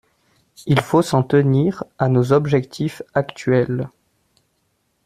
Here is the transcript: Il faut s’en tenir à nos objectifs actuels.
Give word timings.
Il 0.65 0.81
faut 0.81 1.03
s’en 1.03 1.21
tenir 1.21 1.83
à 1.99 2.09
nos 2.09 2.33
objectifs 2.33 3.03
actuels. 3.13 3.87